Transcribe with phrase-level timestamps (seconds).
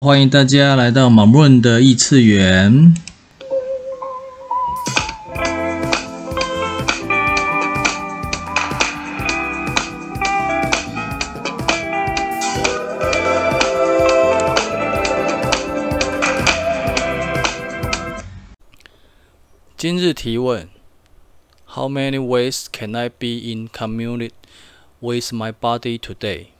[0.00, 2.94] 欢迎大家来到马润的异次元。
[19.76, 20.68] 今日提问
[21.66, 24.30] ：How many ways can I be in community
[25.00, 26.57] with my body today？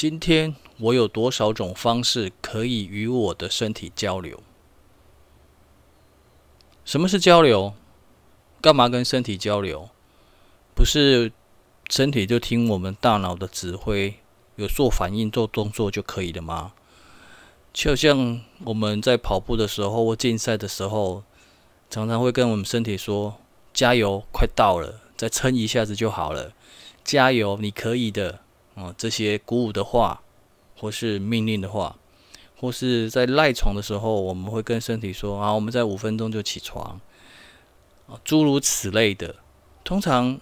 [0.00, 4.42] 今天我有多少种方式可以与我的身体交流？
[6.86, 7.74] 什么是交流？
[8.62, 9.90] 干嘛跟身体交流？
[10.74, 11.30] 不是
[11.90, 14.14] 身体就听我们大脑的指挥，
[14.56, 16.72] 有做反应、做动作就可以了吗？
[17.70, 21.24] 就像我们在跑步的时候或竞赛的时候，
[21.90, 23.36] 常常会跟我们身体说
[23.74, 26.54] ：“加油，快到了，再撑一下子就好了。
[27.04, 28.40] 加油，你可以的。”
[28.80, 30.22] 啊，这些鼓舞的话，
[30.76, 31.96] 或是命令的话，
[32.56, 37.00] 或是在赖床的时候，我们会跟身体说：“啊，我们在五分钟就起床。”
[38.08, 39.36] 啊，诸如此类的，
[39.84, 40.40] 通常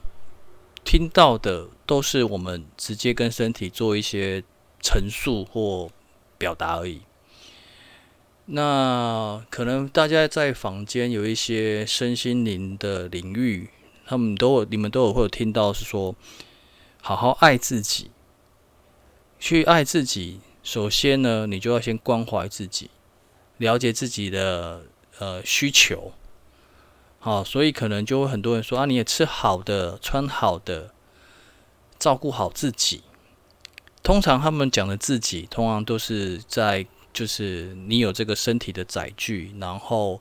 [0.85, 4.43] 听到的都是我们直接跟身体做一些
[4.81, 5.91] 陈述或
[6.39, 7.03] 表达而已。
[8.47, 13.69] 那可能大家在坊间有一些身心灵的领域，
[14.07, 16.15] 他们都有，你们都有会有听到是说，
[17.03, 18.11] 好好爱自己。
[19.41, 22.91] 去爱自己，首先呢，你就要先关怀自己，
[23.59, 24.83] 了解自己的
[25.21, 26.13] 呃需求。
[27.21, 30.93] 好，所以可能就会很多人说啊，你也吃好的，穿好的，
[31.99, 33.03] 照顾好自己。
[34.03, 40.21] 通常他们讲的自己，通常都是在就是你有这个身体的载具，然后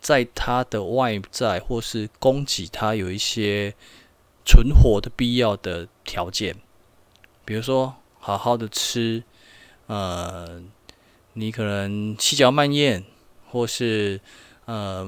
[0.00, 3.74] 在他的外在或是供给他有一些
[4.44, 6.54] 存活的必要的条件，
[7.44, 7.96] 比如说。
[8.24, 9.22] 好好的吃，
[9.86, 10.62] 呃，
[11.34, 13.04] 你可能细嚼慢咽，
[13.50, 14.18] 或是
[14.64, 15.06] 呃，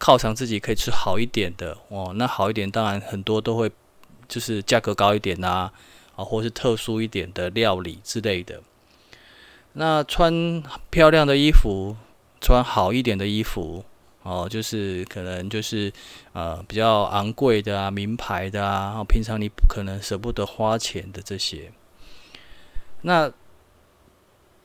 [0.00, 2.12] 犒赏自己可以吃好一点的哦。
[2.16, 3.70] 那好一点，当然很多都会
[4.26, 5.72] 就是价格高一点呐，啊，
[6.16, 8.60] 啊，或是特殊一点的料理之类的。
[9.74, 11.96] 那穿漂亮的衣服，
[12.40, 13.84] 穿好一点的衣服
[14.24, 15.92] 哦，就是可能就是
[16.32, 21.70] 呃比较昂贵的啊，名牌的啊，平常你可能舍不得花钱的这些。
[23.06, 23.30] 那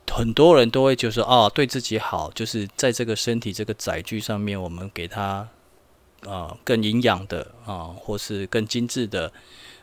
[0.10, 5.48] 很多人都会就说哦，对自己好，就是在这个身体这个载具上面，我们给他
[6.26, 9.32] 啊、更营养的啊、或是更精致的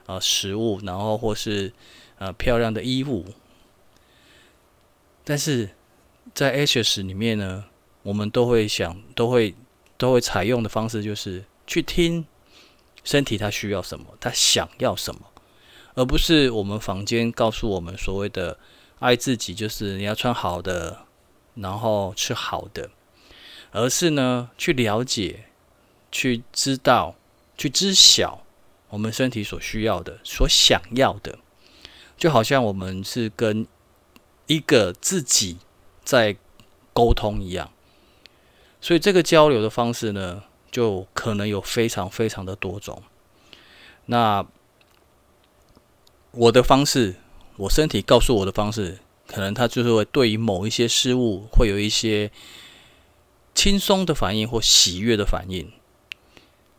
[0.06, 1.72] 啊、食物，然后或是
[2.18, 3.26] 呃漂亮的衣物。
[5.22, 5.70] 但是
[6.34, 7.64] 在 H S 里面呢，
[8.02, 9.54] 我们都会想，都会
[9.98, 12.26] 都会采用的方式就是去听
[13.04, 15.20] 身体它需要什么，它想要什么。
[15.96, 18.58] 而不是我们房间告诉我们所谓的
[19.00, 21.06] 爱自己，就是你要穿好的，
[21.54, 22.90] 然后吃好的，
[23.72, 25.46] 而是呢去了解、
[26.12, 27.16] 去知道、
[27.56, 28.44] 去知晓
[28.90, 31.38] 我们身体所需要的、所想要的，
[32.16, 33.66] 就好像我们是跟
[34.46, 35.56] 一个自己
[36.04, 36.36] 在
[36.92, 37.70] 沟通一样。
[38.82, 43.02] 所以这个交流的方式呢，就可能有非常非常的多种。
[44.04, 44.46] 那
[46.36, 47.14] 我的方式，
[47.56, 52.30] 我身体告诉我的方式，可能它就是会对于某一些事物会有一些
[53.54, 55.72] 轻松的反应或喜悦的反应。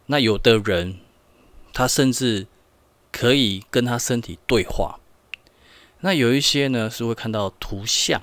[0.05, 0.99] 那有的人，
[1.73, 2.45] 他甚至
[3.11, 4.99] 可以跟他身体对话。
[6.01, 8.21] 那有一些呢，是会看到图像。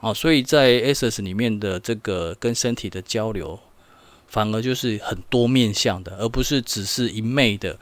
[0.00, 3.60] 哦，所以在 Ss 里面的这个跟身体的交流，
[4.26, 7.78] 反而就是很多面向的，而不是只是一昧的。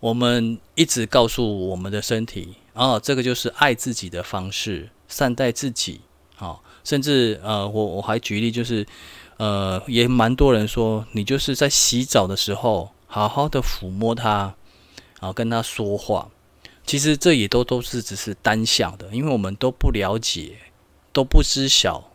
[0.00, 6.02] 我们一直告诉我们的身体，啊，这个就是爱自己的方式，善待自己，
[6.38, 8.86] 啊，甚至呃，我我还举例，就是
[9.38, 14.54] 呃，也蛮多人说，你就是在洗澡的时候，好好的抚摸它，
[15.18, 16.30] 啊，跟它说话，
[16.86, 20.58] 其实这也都都是只是单向的，因为我们都不了解，
[21.12, 22.12] 都不知晓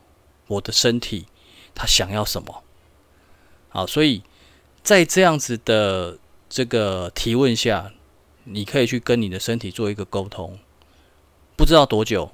[0.47, 1.25] 我的身体
[1.75, 2.63] 它想要什么，
[3.67, 4.23] 好，所以
[4.81, 6.19] 在这样子的。
[6.53, 7.91] 这个提问下，
[8.43, 10.59] 你可以去跟你的身体做一个沟通，
[11.57, 12.31] 不知道多久，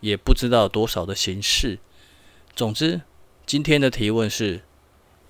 [0.00, 1.78] 也不知道多少的形式。
[2.54, 3.00] 总之，
[3.46, 4.60] 今天的提问是：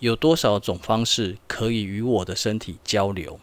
[0.01, 3.39] 有多少种方式可以与我的身体交流？